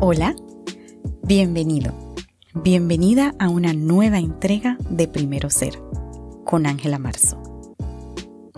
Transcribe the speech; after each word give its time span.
Hola, 0.00 0.36
bienvenido, 1.24 1.92
bienvenida 2.54 3.34
a 3.40 3.48
una 3.48 3.72
nueva 3.72 4.20
entrega 4.20 4.78
de 4.88 5.08
Primero 5.08 5.50
Ser 5.50 5.76
con 6.44 6.66
Ángela 6.66 7.00
Marzo. 7.00 7.74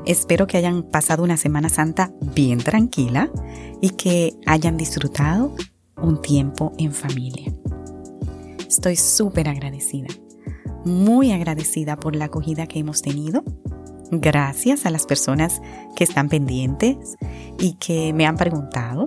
Espero 0.04 0.46
que 0.46 0.58
hayan 0.58 0.82
pasado 0.82 1.22
una 1.24 1.38
Semana 1.38 1.71
Santa 1.71 2.12
bien 2.34 2.58
tranquila 2.58 3.30
y 3.80 3.90
que 3.90 4.34
hayan 4.45 4.76
disfrutado 4.76 5.57
un 5.96 6.21
tiempo 6.21 6.75
en 6.76 6.93
familia. 6.93 7.50
Estoy 8.68 8.96
súper 8.96 9.48
agradecida, 9.48 10.09
muy 10.84 11.32
agradecida 11.32 11.96
por 11.96 12.16
la 12.16 12.27
acogida 12.27 12.66
que 12.66 12.80
hemos 12.80 13.00
tenido. 13.00 13.45
Gracias 14.11 14.84
a 14.84 14.91
las 14.91 15.07
personas 15.07 15.62
que 15.96 16.04
están 16.04 16.29
pendientes 16.29 17.16
y 17.59 17.77
que 17.77 18.12
me 18.12 18.27
han 18.27 18.36
preguntado 18.36 19.07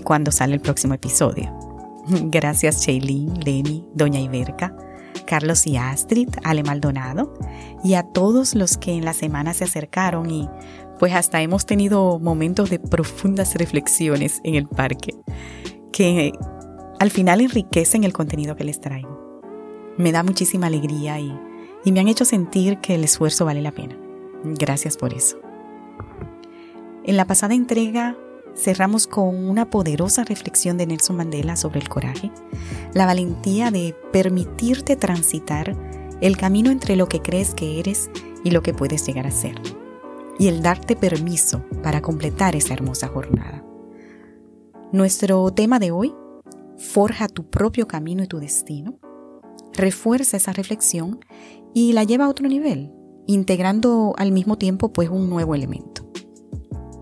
cuando 0.00 0.32
sale 0.32 0.54
el 0.54 0.60
próximo 0.60 0.94
episodio. 0.94 1.52
Gracias 2.08 2.86
Shailene, 2.86 3.44
Lenny, 3.44 3.84
Doña 3.94 4.20
Iberca, 4.20 4.76
Carlos 5.26 5.66
y 5.66 5.76
Astrid, 5.76 6.28
Ale 6.44 6.62
Maldonado 6.62 7.34
y 7.82 7.94
a 7.94 8.02
todos 8.02 8.54
los 8.54 8.76
que 8.76 8.92
en 8.92 9.04
la 9.04 9.12
semana 9.12 9.54
se 9.54 9.64
acercaron 9.64 10.30
y 10.30 10.48
pues 10.98 11.14
hasta 11.14 11.42
hemos 11.42 11.66
tenido 11.66 12.18
momentos 12.18 12.70
de 12.70 12.78
profundas 12.78 13.54
reflexiones 13.54 14.40
en 14.44 14.54
el 14.54 14.66
parque 14.66 15.14
que 15.92 16.32
al 16.98 17.10
final 17.10 17.40
enriquecen 17.40 18.04
el 18.04 18.12
contenido 18.12 18.56
que 18.56 18.64
les 18.64 18.80
traigo. 18.80 19.42
Me 19.98 20.12
da 20.12 20.22
muchísima 20.22 20.66
alegría 20.66 21.18
y, 21.18 21.34
y 21.84 21.92
me 21.92 22.00
han 22.00 22.08
hecho 22.08 22.24
sentir 22.24 22.78
que 22.78 22.94
el 22.94 23.04
esfuerzo 23.04 23.44
vale 23.44 23.62
la 23.62 23.72
pena. 23.72 23.98
Gracias 24.44 24.96
por 24.96 25.12
eso. 25.12 25.38
En 27.04 27.16
la 27.16 27.26
pasada 27.26 27.54
entrega 27.54 28.16
cerramos 28.56 29.06
con 29.06 29.48
una 29.48 29.70
poderosa 29.70 30.24
reflexión 30.24 30.78
de 30.78 30.86
Nelson 30.86 31.16
Mandela 31.16 31.56
sobre 31.56 31.80
el 31.80 31.88
coraje, 31.88 32.30
la 32.94 33.06
valentía 33.06 33.70
de 33.70 33.94
permitirte 34.12 34.96
transitar 34.96 35.76
el 36.20 36.36
camino 36.36 36.70
entre 36.70 36.96
lo 36.96 37.08
que 37.08 37.20
crees 37.20 37.54
que 37.54 37.78
eres 37.78 38.10
y 38.42 38.50
lo 38.50 38.62
que 38.62 38.72
puedes 38.72 39.06
llegar 39.06 39.26
a 39.26 39.30
ser, 39.30 39.60
y 40.38 40.48
el 40.48 40.62
darte 40.62 40.96
permiso 40.96 41.62
para 41.82 42.00
completar 42.00 42.56
esa 42.56 42.74
hermosa 42.74 43.08
jornada. 43.08 43.62
Nuestro 44.92 45.50
tema 45.52 45.78
de 45.78 45.90
hoy, 45.90 46.14
forja 46.78 47.28
tu 47.28 47.50
propio 47.50 47.86
camino 47.86 48.22
y 48.22 48.26
tu 48.26 48.38
destino, 48.38 48.98
refuerza 49.72 50.36
esa 50.36 50.52
reflexión 50.52 51.20
y 51.74 51.92
la 51.92 52.04
lleva 52.04 52.26
a 52.26 52.28
otro 52.28 52.48
nivel, 52.48 52.92
integrando 53.26 54.14
al 54.16 54.32
mismo 54.32 54.56
tiempo 54.56 54.92
pues 54.92 55.10
un 55.10 55.28
nuevo 55.28 55.54
elemento. 55.54 56.06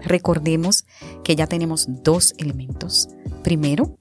Recordemos 0.04 0.86
que 1.24 1.34
ya 1.34 1.46
tenemos 1.46 1.88
dos 2.04 2.34
elementos. 2.38 3.08
Primero, 3.42 3.96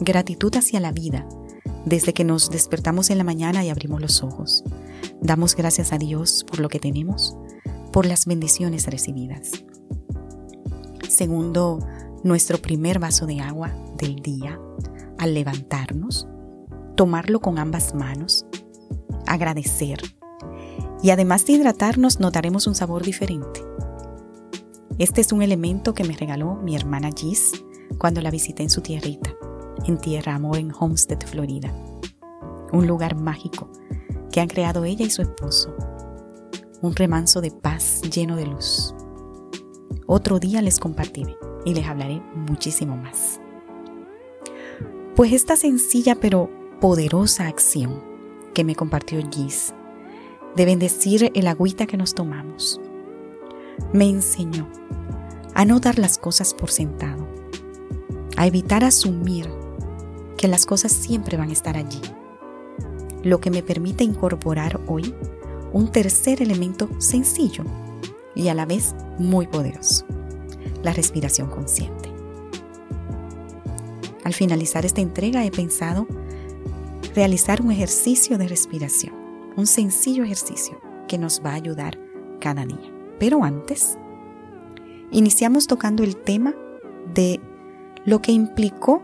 gratitud 0.00 0.52
hacia 0.56 0.80
la 0.80 0.90
vida, 0.90 1.28
desde 1.84 2.14
que 2.14 2.24
nos 2.24 2.50
despertamos 2.50 3.10
en 3.10 3.18
la 3.18 3.24
mañana 3.24 3.62
y 3.64 3.68
abrimos 3.68 4.00
los 4.00 4.22
ojos. 4.22 4.64
Damos 5.20 5.54
gracias 5.54 5.92
a 5.92 5.98
Dios 5.98 6.44
por 6.48 6.58
lo 6.58 6.68
que 6.68 6.80
tenemos, 6.80 7.36
por 7.92 8.06
las 8.06 8.26
bendiciones 8.26 8.86
recibidas. 8.86 9.52
Segundo, 11.08 11.78
nuestro 12.24 12.58
primer 12.58 12.98
vaso 12.98 13.26
de 13.26 13.40
agua 13.40 13.72
del 13.98 14.16
día, 14.16 14.58
al 15.18 15.34
levantarnos, 15.34 16.26
tomarlo 16.96 17.40
con 17.40 17.58
ambas 17.58 17.94
manos, 17.94 18.46
agradecer. 19.26 20.00
Y 21.02 21.10
además 21.10 21.44
de 21.44 21.52
hidratarnos, 21.52 22.18
notaremos 22.18 22.66
un 22.66 22.74
sabor 22.74 23.02
diferente 23.02 23.73
este 24.98 25.20
es 25.20 25.32
un 25.32 25.42
elemento 25.42 25.92
que 25.92 26.04
me 26.04 26.16
regaló 26.16 26.54
mi 26.54 26.76
hermana 26.76 27.10
Gis 27.14 27.64
cuando 27.98 28.20
la 28.20 28.30
visité 28.30 28.62
en 28.62 28.70
su 28.70 28.80
tierrita, 28.80 29.34
en 29.86 29.98
Tierra 29.98 30.36
Amor 30.36 30.56
en 30.58 30.72
Homestead, 30.72 31.18
Florida. 31.26 31.74
Un 32.72 32.86
lugar 32.86 33.16
mágico 33.16 33.68
que 34.30 34.40
han 34.40 34.46
creado 34.46 34.84
ella 34.84 35.04
y 35.04 35.10
su 35.10 35.22
esposo. 35.22 35.74
Un 36.80 36.94
remanso 36.94 37.40
de 37.40 37.50
paz 37.50 38.02
lleno 38.02 38.36
de 38.36 38.46
luz. 38.46 38.94
Otro 40.06 40.38
día 40.38 40.62
les 40.62 40.78
compartiré 40.78 41.36
y 41.64 41.74
les 41.74 41.86
hablaré 41.86 42.22
muchísimo 42.36 42.96
más. 42.96 43.40
Pues 45.16 45.32
esta 45.32 45.56
sencilla 45.56 46.14
pero 46.14 46.50
poderosa 46.80 47.48
acción 47.48 48.00
que 48.54 48.62
me 48.62 48.76
compartió 48.76 49.20
Gis 49.28 49.74
de 50.54 50.64
bendecir 50.66 51.32
el 51.34 51.48
agüita 51.48 51.86
que 51.86 51.96
nos 51.96 52.14
tomamos 52.14 52.80
me 53.92 54.08
enseñó 54.08 54.68
a 55.54 55.64
no 55.64 55.80
dar 55.80 55.98
las 55.98 56.18
cosas 56.18 56.52
por 56.54 56.70
sentado, 56.70 57.26
a 58.36 58.46
evitar 58.46 58.84
asumir 58.84 59.48
que 60.36 60.48
las 60.48 60.66
cosas 60.66 60.92
siempre 60.92 61.36
van 61.36 61.50
a 61.50 61.52
estar 61.52 61.76
allí, 61.76 62.00
lo 63.22 63.40
que 63.40 63.50
me 63.50 63.62
permite 63.62 64.04
incorporar 64.04 64.80
hoy 64.86 65.14
un 65.72 65.90
tercer 65.90 66.42
elemento 66.42 66.88
sencillo 66.98 67.64
y 68.34 68.48
a 68.48 68.54
la 68.54 68.66
vez 68.66 68.94
muy 69.18 69.46
poderoso, 69.46 70.04
la 70.82 70.92
respiración 70.92 71.48
consciente. 71.48 72.10
Al 74.24 74.34
finalizar 74.34 74.84
esta 74.86 75.00
entrega 75.00 75.44
he 75.44 75.50
pensado 75.50 76.06
realizar 77.14 77.62
un 77.62 77.70
ejercicio 77.70 78.38
de 78.38 78.48
respiración, 78.48 79.14
un 79.56 79.66
sencillo 79.66 80.24
ejercicio 80.24 80.80
que 81.06 81.18
nos 81.18 81.42
va 81.44 81.50
a 81.50 81.54
ayudar 81.54 81.98
cada 82.40 82.64
día. 82.64 82.93
Pero 83.18 83.44
antes, 83.44 83.98
iniciamos 85.10 85.66
tocando 85.66 86.02
el 86.02 86.16
tema 86.16 86.54
de 87.14 87.40
lo 88.04 88.20
que 88.20 88.32
implicó 88.32 89.02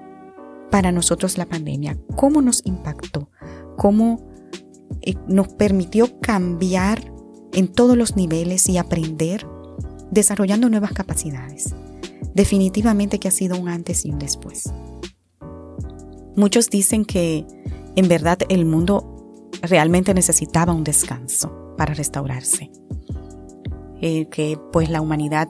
para 0.71 0.93
nosotros 0.93 1.39
la 1.39 1.47
pandemia, 1.47 1.99
cómo 2.17 2.43
nos 2.43 2.63
impactó, 2.65 3.29
cómo 3.77 4.29
eh, 5.03 5.15
nos 5.27 5.49
permitió 5.49 6.21
cambiar 6.21 7.13
en 7.53 7.69
todos 7.69 7.97
los 7.97 8.17
niveles 8.17 8.69
y 8.69 8.79
aprender 8.79 9.47
desarrollando 10.11 10.69
nuevas 10.69 10.93
capacidades. 10.93 11.75
Definitivamente 12.35 13.19
que 13.19 13.29
ha 13.29 13.33
sido 13.33 13.59
un 13.59 13.69
antes 13.69 14.05
y 14.05 14.11
un 14.11 14.19
después. 14.19 14.73
Muchos 16.37 16.71
dicen 16.71 17.05
que 17.05 17.45
en 17.97 18.09
verdad 18.09 18.39
el 18.49 18.65
mundo 18.65 19.51
realmente 19.63 20.15
necesitaba 20.15 20.73
un 20.73 20.85
descanso 20.85 21.75
para 21.77 21.95
restaurarse. 21.95 22.71
Eh, 24.03 24.29
que 24.31 24.59
pues 24.73 24.89
la 24.89 25.03
humanidad 25.03 25.49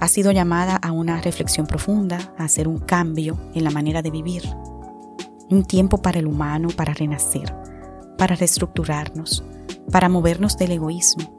ha 0.00 0.08
sido 0.08 0.30
llamada 0.30 0.76
a 0.76 0.92
una 0.92 1.20
reflexión 1.20 1.66
profunda, 1.66 2.32
a 2.38 2.44
hacer 2.44 2.68
un 2.68 2.78
cambio 2.78 3.36
en 3.54 3.64
la 3.64 3.70
manera 3.70 4.02
de 4.02 4.10
vivir. 4.10 4.42
Un 5.50 5.64
tiempo 5.64 5.98
para 5.98 6.20
el 6.20 6.26
humano, 6.26 6.68
para 6.76 6.94
renacer, 6.94 7.54
para 8.18 8.36
reestructurarnos, 8.36 9.44
para 9.90 10.08
movernos 10.08 10.56
del 10.56 10.72
egoísmo. 10.72 11.36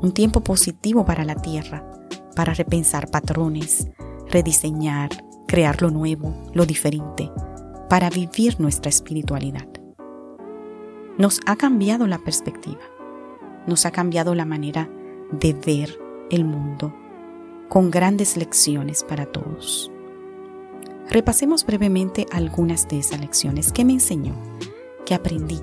Un 0.00 0.12
tiempo 0.12 0.42
positivo 0.42 1.04
para 1.04 1.24
la 1.24 1.34
tierra, 1.34 1.84
para 2.36 2.54
repensar 2.54 3.10
patrones, 3.10 3.88
rediseñar, 4.28 5.10
crear 5.48 5.82
lo 5.82 5.90
nuevo, 5.90 6.34
lo 6.52 6.66
diferente, 6.66 7.32
para 7.88 8.10
vivir 8.10 8.60
nuestra 8.60 8.90
espiritualidad. 8.90 9.66
Nos 11.16 11.40
ha 11.46 11.56
cambiado 11.56 12.06
la 12.06 12.18
perspectiva, 12.18 12.82
nos 13.66 13.86
ha 13.86 13.90
cambiado 13.90 14.36
la 14.36 14.44
manera 14.44 14.88
de 15.32 15.52
ver 15.52 15.98
el 16.30 16.44
mundo, 16.44 16.94
con 17.68 17.90
grandes 17.90 18.36
lecciones 18.36 19.04
para 19.04 19.26
todos. 19.26 19.90
Repasemos 21.10 21.64
brevemente 21.64 22.26
algunas 22.32 22.86
de 22.88 22.98
esas 22.98 23.20
lecciones 23.20 23.72
que 23.72 23.84
me 23.84 23.94
enseñó, 23.94 24.34
que 25.06 25.14
aprendí. 25.14 25.60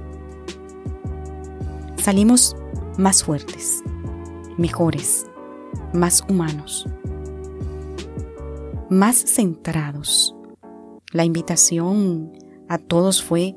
Salimos 1.98 2.56
más 2.98 3.24
fuertes, 3.24 3.84
mejores, 4.58 5.28
más 5.94 6.24
humanos, 6.28 6.88
más 8.89 9.18
centrados. 9.18 10.36
La 11.12 11.25
invitación 11.25 12.34
a 12.68 12.78
todos 12.78 13.24
fue 13.24 13.56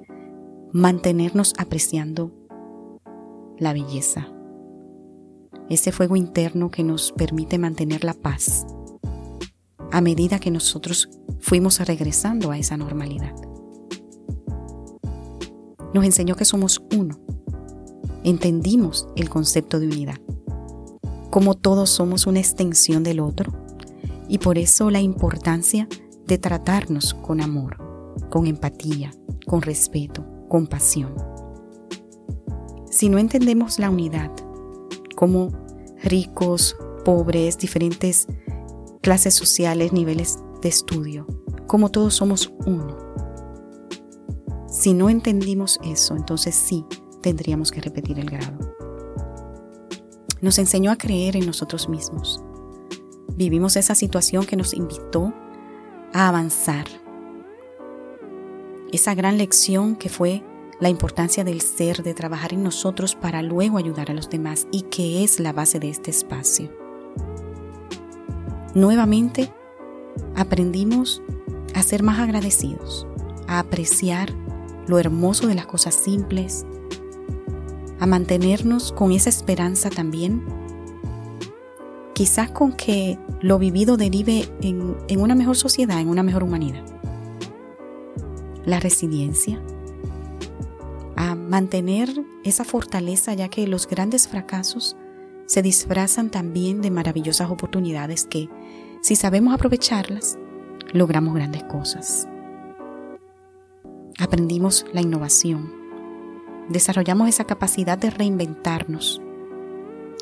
mantenernos 0.73 1.55
apreciando 1.59 2.31
la 3.59 3.73
belleza, 3.73 4.29
ese 5.71 5.93
fuego 5.93 6.17
interno 6.17 6.71
que 6.71 6.83
nos 6.83 7.13
permite 7.13 7.59
mantener 7.59 8.05
la 8.05 8.15
paz 8.15 8.67
a 9.91 10.01
medida 10.01 10.39
que 10.39 10.51
nosotros 10.51 11.09
fuimos 11.41 11.81
regresando 11.81 12.51
a 12.51 12.59
esa 12.59 12.77
normalidad. 12.77 13.35
Nos 15.95 16.05
enseñó 16.05 16.37
que 16.37 16.45
somos 16.45 16.83
uno. 16.95 17.19
Entendimos 18.25 19.09
el 19.17 19.31
concepto 19.31 19.81
de 19.81 19.87
unidad, 19.87 20.21
como 21.31 21.55
todos 21.55 21.89
somos 21.91 22.27
una 22.27 22.41
extensión 22.41 23.03
del 23.03 23.21
otro 23.21 23.53
y 24.29 24.39
por 24.39 24.59
eso 24.59 24.91
la 24.91 25.01
importancia 25.01 25.89
de 26.27 26.37
tratarnos 26.37 27.15
con 27.15 27.41
amor, 27.41 27.79
con 28.29 28.47
empatía, 28.47 29.11
con 29.47 29.63
respeto, 29.63 30.27
con 30.49 30.67
pasión. 30.67 31.15
Si 32.91 33.09
no 33.09 33.19
entendemos 33.19 33.79
la 33.79 33.89
unidad, 33.89 34.31
como 35.19 35.51
ricos, 36.05 36.77
pobres, 37.05 37.59
diferentes 37.59 38.29
clases 39.03 39.35
sociales, 39.35 39.93
niveles 39.93 40.39
de 40.63 40.69
estudio, 40.69 41.27
como 41.67 41.91
todos 41.91 42.15
somos 42.15 42.53
uno. 42.67 42.97
Si 44.69 44.95
no 44.95 45.11
entendimos 45.11 45.81
eso, 45.83 46.15
entonces 46.15 46.55
sí 46.55 46.85
tendríamos 47.21 47.73
que 47.73 47.81
repetir 47.81 48.21
el 48.21 48.31
grado. 48.31 48.77
Nos 50.41 50.57
enseñó 50.61 50.93
a 50.93 50.97
creer 50.97 51.35
en 51.35 51.47
nosotros 51.47 51.89
mismos. 51.89 52.41
Vivimos 53.35 53.75
esa 53.75 53.97
situación 53.97 54.47
que 54.47 54.55
nos 54.55 54.73
invitó 54.73 55.35
a 56.13 56.29
avanzar. 56.29 56.87
Esa 58.93 59.17
gran 59.17 59.37
lección 59.37 59.97
que 59.97 60.11
fue 60.11 60.45
la 60.81 60.89
importancia 60.89 61.45
del 61.45 61.61
ser, 61.61 62.03
de 62.03 62.15
trabajar 62.15 62.53
en 62.53 62.63
nosotros 62.63 63.15
para 63.15 63.43
luego 63.43 63.79
ayudar 63.79 64.11
a 64.11 64.15
los 64.15 64.31
demás 64.31 64.67
y 64.71 64.83
que 64.83 65.25
es 65.25 65.41
la 65.41 65.53
base 65.53 65.81
de 65.81 65.91
este 65.91 66.11
espacio. 66.11 66.71
Nuevamente, 68.75 69.53
aprendimos 70.37 71.23
a 71.75 71.83
ser 71.83 72.03
más 72.03 72.21
agradecidos, 72.21 73.07
a 73.47 73.59
apreciar 73.59 74.33
lo 74.87 74.99
hermoso 74.99 75.47
de 75.47 75.55
las 75.55 75.67
cosas 75.67 75.95
simples, 75.95 76.65
a 77.99 78.07
mantenernos 78.07 78.93
con 78.93 79.11
esa 79.11 79.31
esperanza 79.31 79.91
también, 79.91 80.45
quizás 82.15 82.51
con 82.51 82.73
que 82.73 83.19
lo 83.41 83.59
vivido 83.59 83.97
derive 83.97 84.49
en, 84.61 84.97
en 85.09 85.21
una 85.21 85.35
mejor 85.35 85.57
sociedad, 85.57 86.01
en 86.01 86.09
una 86.09 86.23
mejor 86.23 86.45
humanidad. 86.45 86.85
La 88.65 88.81
resiliencia, 88.81 89.61
a 91.19 91.35
mantener 91.35 92.09
esa 92.45 92.63
fortaleza 92.63 93.35
ya 93.35 93.49
que 93.49 93.67
los 93.67 93.89
grandes 93.89 94.29
fracasos 94.29 94.97
se 95.47 95.63
disfrazan 95.63 96.31
también 96.31 96.81
de 96.81 96.93
maravillosas 96.93 97.51
oportunidades 97.51 98.25
que, 98.25 98.49
si 99.03 99.17
sabemos 99.17 99.53
aprovecharlas, 99.53 100.39
logramos 100.93 101.35
grandes 101.35 101.65
cosas. 101.65 102.29
Aprendimos 104.17 104.87
la 104.93 105.01
innovación. 105.01 105.73
Desarrollamos 106.69 107.29
esa 107.29 107.43
capacidad 107.43 107.99
de 107.99 108.11
reinventarnos, 108.11 109.21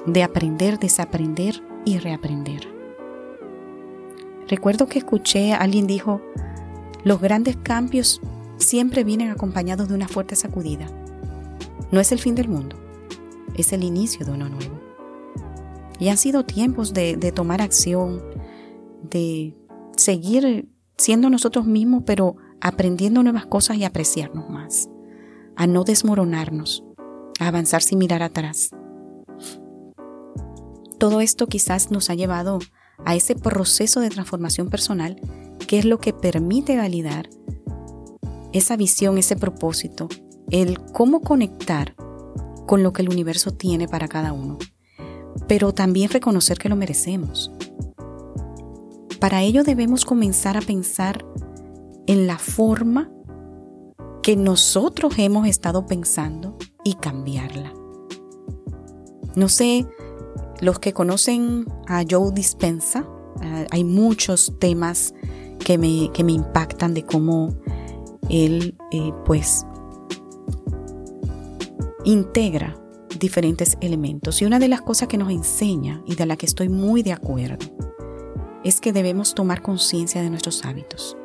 de 0.06 0.22
aprender, 0.22 0.78
desaprender 0.78 1.62
y 1.84 1.98
reaprender. 1.98 2.72
Recuerdo 4.48 4.87
que 4.87 5.00
escuché 5.00 5.52
alguien 5.52 5.87
dijo, 5.87 6.22
los 7.04 7.20
grandes 7.20 7.58
cambios 7.58 8.22
siempre 8.58 9.05
vienen 9.05 9.31
acompañados 9.31 9.88
de 9.88 9.94
una 9.94 10.08
fuerte 10.08 10.37
sacudida. 10.37 10.87
No 11.91 12.00
es 12.00 12.12
el 12.12 12.19
fin 12.19 12.35
del 12.35 12.49
mundo, 12.49 12.76
es 13.55 13.73
el 13.73 13.85
inicio 13.85 14.25
de 14.26 14.32
uno 14.32 14.49
nuevo. 14.49 14.81
Y 15.99 16.08
han 16.08 16.19
sido 16.19 16.44
tiempos 16.44 16.93
de, 16.93 17.32
tomar 17.35 17.62
acción, 17.62 18.23
de 19.03 19.56
seguir 19.97 20.69
siendo 20.99 21.31
nosotros 21.31 21.67
mismos, 21.67 22.03
pero 22.05 22.37
aprendiendo 22.61 23.23
nuevas 23.23 23.47
cosas 23.47 23.76
y 23.76 23.85
apreciarnos 23.85 24.50
más, 24.50 24.88
a 25.56 25.67
no 25.67 25.85
desmoronarnos, 25.85 26.85
a 27.38 27.49
avanzar 27.49 27.82
sin 27.82 27.99
mirar 27.99 28.23
atrás. 28.23 28.70
Todo 30.99 31.20
esto 31.20 31.47
quizás 31.47 31.91
nos 31.91 32.11
ha 32.11 32.14
llevado 32.14 32.58
a 33.05 33.14
ese 33.14 33.35
proceso 33.35 34.00
de 34.00 34.08
transformación 34.08 34.70
personal 34.70 35.20
que 35.67 35.79
es 35.79 35.85
lo 35.85 35.99
que 35.99 36.12
permite 36.12 36.76
validar 36.76 37.29
esa 38.58 38.76
visión, 38.76 39.19
ese 39.19 39.37
propósito, 39.37 40.08
el 40.50 40.81
cómo 40.93 41.20
conectar 41.20 41.94
con 42.67 42.82
lo 42.82 42.93
que 42.93 43.03
el 43.03 43.08
universo 43.08 43.53
tiene 43.53 43.88
para 43.88 44.08
cada 44.08 44.32
uno, 44.32 44.58
pero 45.47 45.73
también 45.73 46.11
reconocer 46.11 46.58
que 46.58 46.69
lo 46.69 46.76
merecemos. 46.76 47.50
Para 49.20 49.43
ello 49.43 49.64
debemos 49.64 50.05
comenzar 50.05 50.56
a 50.56 50.61
pensar 50.61 51.25
en 52.06 52.26
la 52.26 52.38
forma 52.38 53.11
que 54.23 54.37
nosotros 54.37 55.14
hemos 55.19 55.47
estado 55.47 55.87
pensando 55.87 56.56
y 56.85 56.94
cambiarla. 56.94 57.73
No 59.35 59.49
sé, 59.49 59.87
los 60.61 60.79
que 60.79 60.93
conocen 60.93 61.67
a 61.87 62.05
Joe 62.08 62.32
Dispensa, 62.32 63.06
eh, 63.43 63.67
hay 63.70 63.85
muchos 63.85 64.55
temas 64.58 65.14
que 65.64 65.79
me, 65.79 66.11
que 66.12 66.25
me, 66.25 66.32
impactan 66.32 66.94
de 66.94 67.05
cómo 67.05 67.55
él 68.28 68.76
eh, 68.90 69.12
pues 69.25 69.67
integra 72.05 72.76
diferentes 73.19 73.76
elementos. 73.81 74.43
Y 74.43 74.44
una 74.44 74.58
de 74.58 74.69
las 74.69 74.82
cosas 74.82 75.08
que 75.08 75.19
nos 75.19 75.31
enseña 75.31 76.02
y 76.06 76.14
de 76.14 76.26
la 76.26 76.37
que 76.37 76.46
estoy 76.46 76.69
muy 76.69 77.02
de 77.02 77.12
acuerdo 77.12 77.67
es 78.64 78.81
que 78.81 78.93
debemos 78.93 79.34
tomar 79.34 79.62
conciencia 79.62 80.23
de 80.23 80.31
nuestros 80.31 80.64
hábitos 80.64 81.17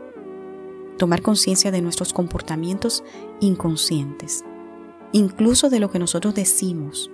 tomar 1.02 1.24
conciencia 1.24 1.72
de 1.72 1.82
nuestros 1.82 2.14
comportamientos 2.14 3.04
inconscientes, 3.40 4.46
incluso 5.12 5.72
de 5.72 5.80
lo 5.80 5.90
que 5.90 5.98
nosotros 5.98 6.36
decimos. 6.36 7.10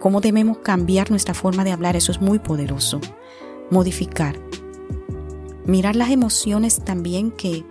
Cómo 0.00 0.20
debemos 0.20 0.58
cambiar 0.58 1.10
nuestra 1.10 1.32
forma 1.32 1.64
de 1.64 1.72
hablar, 1.72 1.96
eso 1.96 2.12
es 2.12 2.20
muy 2.20 2.38
poderoso. 2.38 3.00
Modificar. 3.70 4.38
Mirar 5.64 5.96
las 5.96 6.10
emociones 6.10 6.84
también 6.84 7.30
que, 7.30 7.64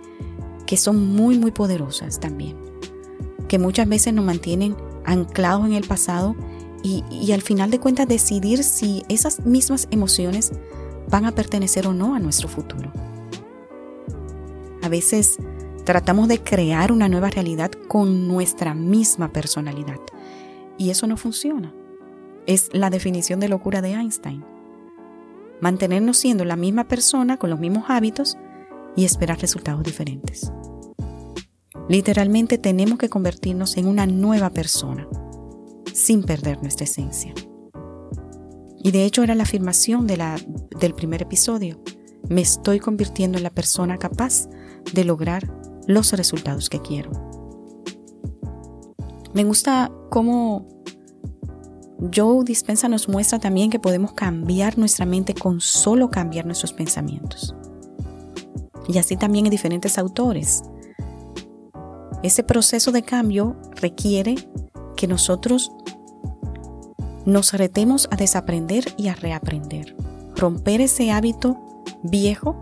que 0.68 0.76
son 0.76 1.08
muy, 1.08 1.38
muy 1.38 1.50
poderosas 1.50 2.20
también. 2.20 2.54
Que 3.48 3.58
muchas 3.58 3.88
veces 3.88 4.12
nos 4.12 4.26
mantienen 4.26 4.76
anclados 5.06 5.64
en 5.64 5.72
el 5.72 5.86
pasado 5.86 6.36
y, 6.82 7.02
y 7.10 7.32
al 7.32 7.40
final 7.40 7.70
de 7.70 7.80
cuentas 7.80 8.06
decidir 8.06 8.62
si 8.62 9.02
esas 9.08 9.46
mismas 9.46 9.88
emociones 9.90 10.52
van 11.08 11.24
a 11.24 11.32
pertenecer 11.32 11.86
o 11.86 11.94
no 11.94 12.14
a 12.14 12.18
nuestro 12.18 12.48
futuro. 12.48 12.92
A 14.82 14.90
veces 14.90 15.38
tratamos 15.84 16.28
de 16.28 16.42
crear 16.42 16.92
una 16.92 17.08
nueva 17.08 17.30
realidad 17.30 17.70
con 17.70 18.28
nuestra 18.28 18.74
misma 18.74 19.32
personalidad. 19.32 20.00
Y 20.76 20.90
eso 20.90 21.06
no 21.06 21.16
funciona. 21.16 21.74
Es 22.44 22.68
la 22.74 22.90
definición 22.90 23.40
de 23.40 23.48
locura 23.48 23.80
de 23.80 23.92
Einstein. 23.92 24.44
Mantenernos 25.62 26.18
siendo 26.18 26.44
la 26.44 26.56
misma 26.56 26.88
persona 26.88 27.38
con 27.38 27.48
los 27.48 27.58
mismos 27.58 27.84
hábitos 27.88 28.36
y 28.96 29.06
esperar 29.06 29.40
resultados 29.40 29.82
diferentes. 29.82 30.52
Literalmente 31.88 32.58
tenemos 32.58 32.98
que 32.98 33.08
convertirnos 33.08 33.76
en 33.76 33.86
una 33.86 34.06
nueva 34.06 34.50
persona, 34.50 35.08
sin 35.94 36.22
perder 36.22 36.60
nuestra 36.62 36.84
esencia. 36.84 37.32
Y 38.82 38.90
de 38.90 39.04
hecho 39.04 39.22
era 39.22 39.34
la 39.34 39.44
afirmación 39.44 40.06
del 40.06 40.94
primer 40.94 41.22
episodio. 41.22 41.80
Me 42.28 42.42
estoy 42.42 42.78
convirtiendo 42.78 43.38
en 43.38 43.44
la 43.44 43.50
persona 43.50 43.96
capaz 43.96 44.48
de 44.92 45.04
lograr 45.04 45.50
los 45.86 46.12
resultados 46.12 46.68
que 46.68 46.80
quiero. 46.80 47.10
Me 49.32 49.44
gusta 49.44 49.90
cómo 50.10 50.68
Joe 52.14 52.44
Dispensa 52.44 52.88
nos 52.88 53.08
muestra 53.08 53.38
también 53.38 53.70
que 53.70 53.80
podemos 53.80 54.12
cambiar 54.12 54.78
nuestra 54.78 55.06
mente 55.06 55.34
con 55.34 55.60
solo 55.60 56.10
cambiar 56.10 56.44
nuestros 56.44 56.72
pensamientos. 56.72 57.54
Y 58.88 58.98
así 58.98 59.16
también 59.16 59.46
en 59.46 59.50
diferentes 59.50 59.98
autores. 59.98 60.62
Ese 62.22 62.42
proceso 62.42 62.92
de 62.92 63.02
cambio 63.02 63.56
requiere 63.80 64.34
que 64.96 65.06
nosotros 65.06 65.72
nos 67.24 67.52
retemos 67.52 68.08
a 68.10 68.16
desaprender 68.16 68.84
y 68.96 69.08
a 69.08 69.14
reaprender, 69.14 69.94
romper 70.34 70.80
ese 70.80 71.10
hábito 71.12 71.58
viejo 72.02 72.60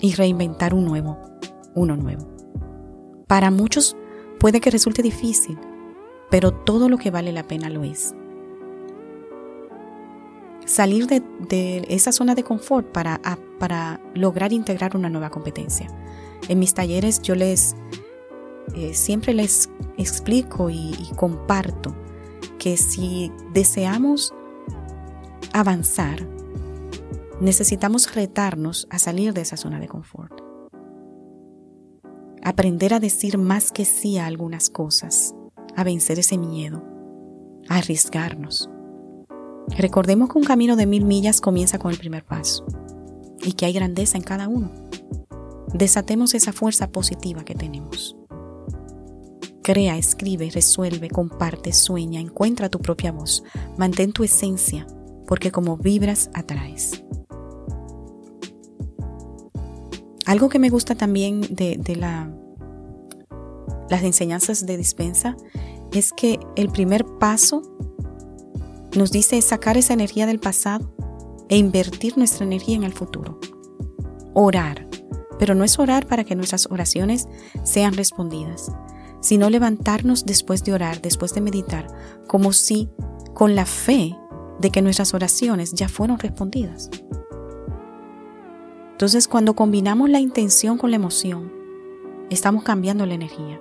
y 0.00 0.14
reinventar 0.14 0.74
un 0.74 0.84
nuevo 0.84 1.18
uno 1.74 1.96
nuevo. 1.96 2.26
Para 3.26 3.50
muchos 3.50 3.96
puede 4.38 4.60
que 4.60 4.70
resulte 4.70 5.02
difícil, 5.02 5.58
pero 6.30 6.52
todo 6.52 6.88
lo 6.88 6.98
que 6.98 7.10
vale 7.10 7.32
la 7.32 7.44
pena 7.44 7.68
lo 7.68 7.84
es. 7.84 8.14
Salir 10.64 11.06
de, 11.06 11.84
esa 11.88 12.10
zona 12.10 12.34
de 12.34 12.42
confort 12.42 12.90
para, 12.90 13.20
para, 13.58 14.00
lograr 14.14 14.52
integrar 14.52 14.96
una 14.96 15.10
nueva 15.10 15.30
competencia. 15.30 15.88
En 16.48 16.58
mis 16.58 16.72
talleres 16.72 17.20
yo 17.20 17.34
les 17.34 17.76
eh, 18.74 18.94
siempre 18.94 19.34
les 19.34 19.70
explico 19.98 20.70
y 20.70 21.10
comparto 21.16 21.94
que 22.58 22.76
si 22.76 23.30
deseamos 23.52 24.32
avanzar, 25.52 26.26
necesitamos 27.40 28.14
retarnos 28.14 28.86
a 28.90 28.98
salir 28.98 29.34
de 29.34 29.42
esa 29.42 29.56
zona 29.56 29.80
de 29.80 29.88
confort 29.88 30.44
aprender 32.44 32.92
a 32.92 33.00
decir 33.00 33.38
más 33.38 33.72
que 33.72 33.86
sí 33.86 34.18
a 34.18 34.26
algunas 34.26 34.68
cosas, 34.68 35.34
a 35.74 35.82
vencer 35.82 36.18
ese 36.18 36.36
miedo, 36.36 36.84
a 37.68 37.78
arriesgarnos. 37.78 38.70
Recordemos 39.78 40.28
que 40.28 40.38
un 40.38 40.44
camino 40.44 40.76
de 40.76 40.86
mil 40.86 41.06
millas 41.06 41.40
comienza 41.40 41.78
con 41.78 41.90
el 41.90 41.98
primer 41.98 42.24
paso 42.24 42.66
y 43.42 43.54
que 43.54 43.64
hay 43.64 43.72
grandeza 43.72 44.18
en 44.18 44.24
cada 44.24 44.46
uno. 44.46 44.70
Desatemos 45.72 46.34
esa 46.34 46.52
fuerza 46.52 46.92
positiva 46.92 47.44
que 47.44 47.54
tenemos. 47.54 48.14
Crea, 49.64 49.96
escribe, 49.96 50.50
resuelve, 50.50 51.08
comparte, 51.08 51.72
sueña, 51.72 52.20
encuentra 52.20 52.68
tu 52.68 52.80
propia 52.80 53.12
voz, 53.12 53.42
mantén 53.78 54.12
tu 54.12 54.22
esencia, 54.22 54.86
porque 55.26 55.50
como 55.50 55.78
vibras, 55.78 56.28
atraes. 56.34 57.02
Algo 60.26 60.50
que 60.50 60.58
me 60.58 60.68
gusta 60.68 60.94
también 60.96 61.40
de, 61.48 61.96
la, 61.96 62.30
las 63.88 64.02
enseñanzas 64.02 64.66
de 64.66 64.76
dispensa 64.76 65.34
es 65.94 66.12
que 66.12 66.40
el 66.56 66.68
primer 66.68 67.06
paso 67.18 67.62
nos 68.94 69.12
dice 69.12 69.40
sacar 69.40 69.78
esa 69.78 69.94
energía 69.94 70.26
del 70.26 70.40
pasado 70.40 70.94
e 71.48 71.56
invertir 71.56 72.18
nuestra 72.18 72.44
energía 72.44 72.76
en 72.76 72.84
el 72.84 72.92
futuro. 72.92 73.40
Orar, 74.34 74.86
pero 75.38 75.54
no 75.54 75.64
es 75.64 75.78
orar 75.78 76.06
para 76.06 76.24
que 76.24 76.36
nuestras 76.36 76.66
oraciones 76.70 77.28
sean 77.64 77.94
respondidas, 77.94 78.70
sino 79.24 79.48
levantarnos 79.48 80.26
después 80.26 80.64
de 80.64 80.74
orar, 80.74 81.00
después 81.00 81.32
de 81.32 81.40
meditar, 81.40 81.86
como 82.26 82.52
si 82.52 82.90
con 83.32 83.54
la 83.54 83.64
fe 83.64 84.14
de 84.60 84.70
que 84.70 84.82
nuestras 84.82 85.14
oraciones 85.14 85.72
ya 85.72 85.88
fueron 85.88 86.18
respondidas. 86.18 86.90
Entonces 88.92 89.26
cuando 89.26 89.56
combinamos 89.56 90.10
la 90.10 90.20
intención 90.20 90.76
con 90.76 90.90
la 90.90 90.96
emoción, 90.96 91.50
estamos 92.28 92.64
cambiando 92.64 93.06
la 93.06 93.14
energía. 93.14 93.58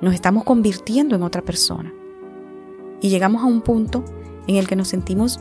Nos 0.00 0.14
estamos 0.14 0.44
convirtiendo 0.44 1.16
en 1.16 1.24
otra 1.24 1.42
persona. 1.42 1.92
Y 3.00 3.08
llegamos 3.08 3.42
a 3.42 3.46
un 3.46 3.60
punto 3.62 4.04
en 4.46 4.54
el 4.54 4.68
que 4.68 4.76
nos 4.76 4.86
sentimos 4.86 5.40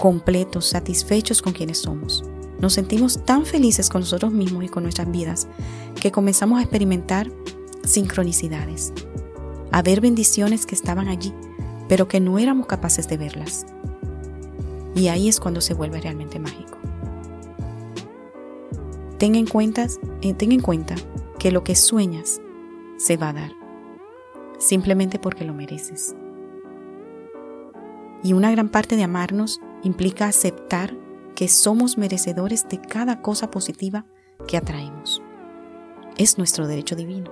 completos, 0.00 0.64
satisfechos 0.64 1.42
con 1.42 1.52
quienes 1.52 1.76
somos. 1.76 2.24
Nos 2.60 2.72
sentimos 2.72 3.24
tan 3.24 3.46
felices 3.46 3.88
con 3.88 4.00
nosotros 4.00 4.32
mismos 4.32 4.64
y 4.64 4.68
con 4.68 4.82
nuestras 4.82 5.10
vidas 5.10 5.46
que 6.00 6.10
comenzamos 6.10 6.58
a 6.58 6.62
experimentar 6.62 7.30
sincronicidades, 7.84 8.92
a 9.70 9.82
ver 9.82 10.00
bendiciones 10.00 10.66
que 10.66 10.74
estaban 10.74 11.08
allí, 11.08 11.32
pero 11.88 12.08
que 12.08 12.20
no 12.20 12.38
éramos 12.38 12.66
capaces 12.66 13.08
de 13.08 13.16
verlas. 13.16 13.66
Y 14.94 15.08
ahí 15.08 15.28
es 15.28 15.38
cuando 15.40 15.60
se 15.60 15.74
vuelve 15.74 16.00
realmente 16.00 16.38
mágico. 16.38 16.78
Ten 19.18 19.34
en, 19.34 19.46
cuenta, 19.46 19.86
eh, 20.22 20.34
ten 20.34 20.52
en 20.52 20.60
cuenta 20.60 20.94
que 21.38 21.50
lo 21.50 21.64
que 21.64 21.74
sueñas 21.76 22.40
se 22.98 23.16
va 23.16 23.30
a 23.30 23.32
dar, 23.32 23.52
simplemente 24.58 25.18
porque 25.18 25.44
lo 25.44 25.54
mereces. 25.54 26.14
Y 28.22 28.32
una 28.32 28.50
gran 28.50 28.68
parte 28.68 28.96
de 28.96 29.04
amarnos 29.04 29.60
implica 29.82 30.26
aceptar 30.26 30.94
que 31.38 31.46
somos 31.46 31.98
merecedores 31.98 32.68
de 32.68 32.80
cada 32.80 33.22
cosa 33.22 33.48
positiva 33.48 34.04
que 34.48 34.56
atraemos. 34.56 35.22
Es 36.16 36.36
nuestro 36.36 36.66
derecho 36.66 36.96
divino. 36.96 37.30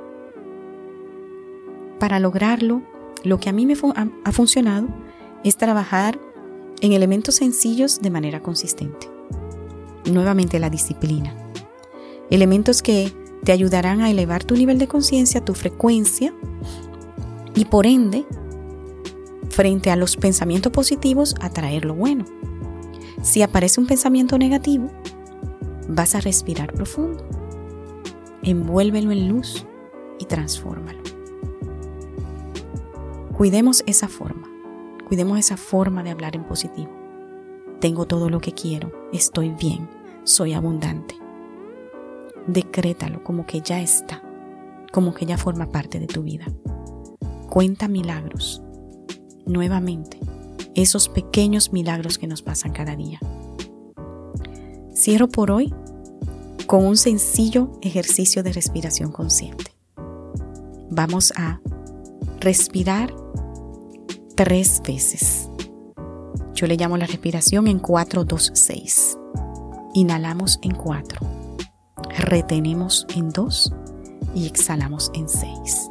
Para 1.98 2.20
lograrlo, 2.20 2.82
lo 3.24 3.40
que 3.40 3.48
a 3.48 3.52
mí 3.52 3.66
me 3.66 3.74
ha 4.24 4.30
funcionado 4.30 4.86
es 5.42 5.56
trabajar 5.56 6.20
en 6.82 6.92
elementos 6.92 7.34
sencillos 7.34 8.00
de 8.00 8.10
manera 8.10 8.44
consistente. 8.44 9.10
Nuevamente 10.08 10.60
la 10.60 10.70
disciplina 10.70 11.34
elementos 12.30 12.82
que 12.82 13.12
te 13.42 13.50
ayudarán 13.50 14.02
a 14.02 14.10
elevar 14.12 14.44
tu 14.44 14.54
nivel 14.54 14.78
de 14.78 14.86
conciencia, 14.86 15.44
tu 15.44 15.54
frecuencia 15.54 16.32
y 17.56 17.64
por 17.64 17.86
ende, 17.86 18.24
frente 19.50 19.90
a 19.90 19.96
los 19.96 20.16
pensamientos 20.16 20.70
positivos, 20.70 21.34
atraer 21.40 21.84
lo 21.84 21.96
bueno. 21.96 22.24
Si 23.26 23.42
aparece 23.42 23.80
un 23.80 23.86
pensamiento 23.86 24.38
negativo, 24.38 24.88
vas 25.88 26.14
a 26.14 26.20
respirar 26.20 26.72
profundo, 26.72 27.26
envuélvelo 28.42 29.10
en 29.10 29.28
luz 29.28 29.66
y 30.18 30.26
transfórmalo. 30.26 31.00
Cuidemos 33.36 33.82
esa 33.86 34.08
forma, 34.08 34.48
cuidemos 35.08 35.38
esa 35.38 35.56
forma 35.56 36.02
de 36.02 36.10
hablar 36.10 36.36
en 36.36 36.44
positivo. 36.44 36.90
Tengo 37.80 38.06
todo 38.06 38.30
lo 38.30 38.40
que 38.40 38.52
quiero, 38.52 38.92
estoy 39.12 39.50
bien, 39.50 39.88
soy 40.24 40.54
abundante 40.54 41.16
decrétalo 42.46 43.22
como 43.22 43.46
que 43.46 43.60
ya 43.60 43.80
está, 43.80 44.22
como 44.92 45.14
que 45.14 45.26
ya 45.26 45.36
forma 45.36 45.70
parte 45.70 45.98
de 45.98 46.06
tu 46.06 46.22
vida. 46.22 46.46
Cuenta 47.50 47.88
milagros. 47.88 48.62
Nuevamente, 49.46 50.18
esos 50.76 51.08
pequeños 51.08 51.72
milagros 51.72 52.18
que 52.18 52.26
nos 52.26 52.42
pasan 52.42 52.72
cada 52.72 52.96
día. 52.96 53.18
Cierro 54.94 55.28
por 55.28 55.50
hoy 55.50 55.74
con 56.66 56.84
un 56.84 56.96
sencillo 56.96 57.72
ejercicio 57.82 58.42
de 58.42 58.52
respiración 58.52 59.12
consciente. 59.12 59.72
Vamos 60.90 61.32
a 61.36 61.60
respirar 62.40 63.14
tres 64.34 64.80
veces. 64.86 65.48
Yo 66.54 66.66
le 66.66 66.76
llamo 66.76 66.96
la 66.96 67.06
respiración 67.06 67.66
en 67.66 67.78
4, 67.78 68.24
2, 68.24 68.50
6. 68.54 69.18
Inhalamos 69.94 70.58
en 70.62 70.72
4 70.74 71.36
retenemos 72.18 73.06
en 73.14 73.30
2 73.30 73.72
y 74.34 74.46
exhalamos 74.46 75.10
en 75.14 75.28
6. 75.28 75.90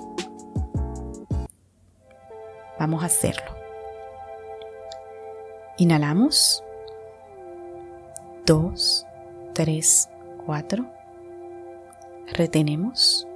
Vamos 2.80 3.04
a 3.04 3.06
hacerlo. 3.06 3.55
Inhalamos. 5.78 6.64
2, 8.46 9.06
3, 9.54 10.10
4. 10.46 10.86
Retenemos. 12.28 13.28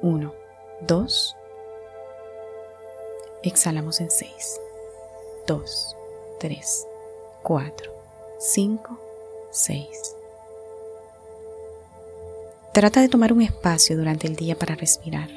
1, 0.00 0.34
2. 0.86 1.36
Exhalamos 3.42 4.00
en 4.00 4.12
6. 4.12 4.60
2, 5.48 5.96
3, 6.38 6.86
4, 7.42 7.92
5, 8.38 8.98
6. 9.50 10.16
Trata 12.72 13.00
de 13.00 13.08
tomar 13.08 13.32
un 13.32 13.42
espacio 13.42 13.96
durante 13.96 14.28
el 14.28 14.36
día 14.36 14.56
para 14.56 14.76
respirar. 14.76 15.28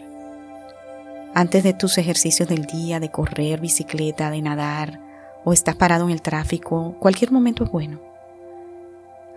Antes 1.33 1.63
de 1.63 1.73
tus 1.73 1.97
ejercicios 1.97 2.47
del 2.47 2.65
día, 2.65 2.99
de 2.99 3.09
correr, 3.09 3.59
bicicleta, 3.59 4.29
de 4.29 4.41
nadar, 4.41 5.04
o 5.45 5.53
estás 5.53 5.75
parado 5.75 6.05
en 6.05 6.11
el 6.11 6.21
tráfico, 6.21 6.95
cualquier 6.99 7.31
momento 7.31 7.63
es 7.63 7.71
bueno. 7.71 8.01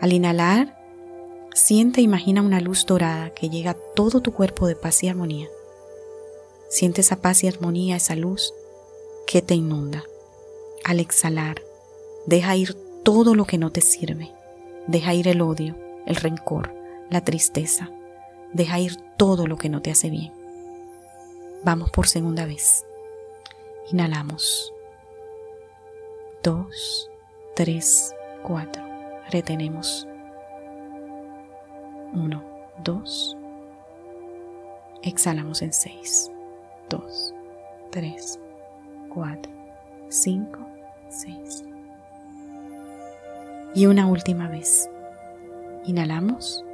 Al 0.01 0.13
inhalar, 0.13 0.77
siente 1.55 2.01
e 2.01 2.05
imagina 2.05 2.43
una 2.43 2.61
luz 2.61 2.87
dorada 2.87 3.31
que 3.31 3.51
llega 3.51 3.73
a 3.73 3.77
todo 3.95 4.21
tu 4.21 4.33
cuerpo 4.33 4.67
de 4.67 4.75
paz 4.75 5.05
y 5.05 5.09
armonía. 5.09 5.49
Siente 6.71 7.03
esa 7.03 7.17
paz 7.17 7.45
y 7.45 7.49
armonía, 7.49 7.97
esa 7.97 8.17
luz 8.17 8.55
que 9.27 9.43
te 9.43 9.55
inunda. 9.55 10.03
Al 10.85 10.99
exhalar, 10.99 11.63
deja 12.27 12.57
ir 12.57 12.75
todo 13.03 13.35
lo 13.35 13.45
que 13.45 13.59
no 13.59 13.71
te 13.71 13.83
sirve. 13.83 14.33
Deja 14.87 15.13
ir 15.13 15.29
el 15.29 15.43
odio, 15.43 15.77
el 16.07 16.17
rencor, 16.17 16.73
la 17.11 17.23
tristeza. 17.23 17.91
Deja 18.55 18.81
ir 18.81 18.97
todo 19.19 19.47
lo 19.47 19.59
que 19.59 19.69
no 19.69 19.83
te 19.83 19.91
hace 19.91 20.09
bien. 20.09 20.33
Vamos 21.65 21.91
por 21.91 22.07
segunda 22.07 22.47
vez. 22.47 22.87
Inhalamos. 23.93 24.73
Dos, 26.49 27.11
tres, 27.55 28.17
cuatro. 28.43 28.83
Retenemos. 29.31 30.09
Uno, 32.15 32.43
dos. 32.83 33.37
Exhalamos 35.03 35.61
en 35.61 35.75
seis. 35.75 36.33
Dos, 36.89 37.35
tres, 37.91 38.41
cuatro, 39.11 39.53
cinco, 40.09 40.61
seis. 41.11 41.65
Y 43.75 43.85
una 43.85 44.07
última 44.07 44.49
vez. 44.49 44.89
Inhalamos. 45.85 46.65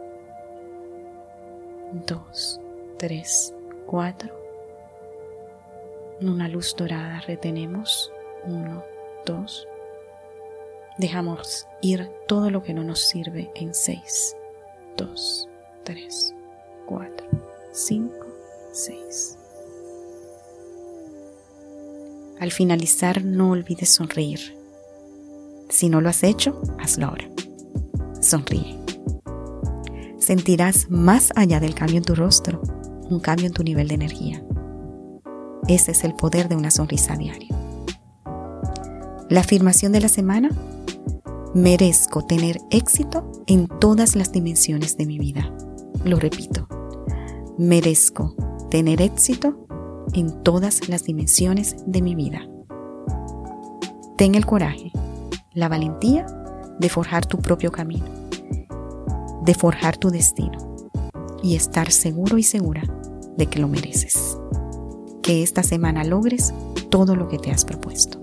2, 2.06 2.60
3, 2.98 3.54
4. 3.86 4.30
Una 6.20 6.46
luz 6.46 6.76
dorada 6.76 7.20
retenemos. 7.26 8.12
1, 8.44 8.93
2. 9.26 9.68
Dejamos 10.98 11.66
ir 11.82 12.10
todo 12.28 12.50
lo 12.50 12.62
que 12.62 12.74
no 12.74 12.84
nos 12.84 13.00
sirve 13.00 13.50
en 13.54 13.74
6, 13.74 14.36
2, 14.96 15.48
3, 15.84 16.34
4, 16.86 17.26
5, 17.72 18.14
6. 18.72 19.38
Al 22.40 22.52
finalizar 22.52 23.24
no 23.24 23.50
olvides 23.50 23.90
sonreír. 23.90 24.56
Si 25.68 25.88
no 25.88 26.00
lo 26.00 26.08
has 26.08 26.22
hecho, 26.22 26.60
hazlo 26.78 27.06
ahora. 27.06 27.28
Sonríe 28.20 28.84
sentirás 30.24 30.90
más 30.90 31.32
allá 31.36 31.60
del 31.60 31.74
cambio 31.74 31.98
en 31.98 32.04
tu 32.04 32.14
rostro, 32.14 32.62
un 33.10 33.20
cambio 33.20 33.46
en 33.46 33.52
tu 33.52 33.62
nivel 33.62 33.88
de 33.88 33.94
energía. 33.94 34.42
Ese 35.68 35.92
es 35.92 36.02
el 36.04 36.14
poder 36.14 36.48
de 36.48 36.56
una 36.56 36.70
sonrisa 36.70 37.16
diaria. 37.16 37.53
La 39.28 39.40
afirmación 39.40 39.92
de 39.92 40.00
la 40.00 40.08
semana, 40.08 40.50
merezco 41.54 42.24
tener 42.24 42.60
éxito 42.70 43.30
en 43.46 43.68
todas 43.68 44.16
las 44.16 44.32
dimensiones 44.32 44.96
de 44.96 45.06
mi 45.06 45.18
vida. 45.18 45.50
Lo 46.04 46.18
repito, 46.18 46.68
merezco 47.58 48.34
tener 48.70 49.00
éxito 49.00 49.66
en 50.12 50.42
todas 50.42 50.88
las 50.88 51.04
dimensiones 51.04 51.76
de 51.86 52.02
mi 52.02 52.14
vida. 52.14 52.48
Ten 54.16 54.34
el 54.34 54.46
coraje, 54.46 54.92
la 55.52 55.68
valentía 55.68 56.26
de 56.78 56.88
forjar 56.88 57.26
tu 57.26 57.38
propio 57.38 57.72
camino 57.72 58.24
de 59.44 59.54
forjar 59.54 59.96
tu 59.98 60.10
destino 60.10 60.58
y 61.42 61.54
estar 61.54 61.92
seguro 61.92 62.38
y 62.38 62.42
segura 62.42 62.82
de 63.36 63.46
que 63.46 63.58
lo 63.58 63.68
mereces. 63.68 64.38
Que 65.22 65.42
esta 65.42 65.62
semana 65.62 66.04
logres 66.04 66.54
todo 66.90 67.14
lo 67.14 67.28
que 67.28 67.38
te 67.38 67.50
has 67.50 67.64
propuesto. 67.64 68.13